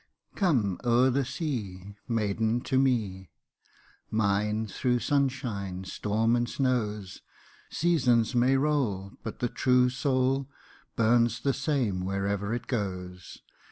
"Come 0.35 0.79
o'er 0.83 1.11
the 1.11 1.23
sea, 1.23 1.95
Maiden 2.07 2.61
to 2.61 2.79
me, 2.79 3.29
Mine 4.09 4.65
through 4.65 4.97
sunshine, 4.97 5.83
storm, 5.83 6.35
and 6.35 6.49
snows. 6.49 7.21
Seasons 7.69 8.33
may 8.33 8.57
roil, 8.57 9.13
But 9.21 9.41
the 9.41 9.47
true 9.47 9.91
soul 9.91 10.49
Burns 10.95 11.41
the 11.41 11.53
same 11.53 12.03
wherever 12.03 12.51
it 12.51 12.65
goes. 12.65 13.43